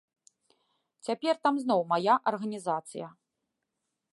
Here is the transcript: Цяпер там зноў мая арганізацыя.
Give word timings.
Цяпер 1.09 1.33
там 1.47 1.55
зноў 1.65 1.81
мая 1.91 2.15
арганізацыя. 2.33 3.07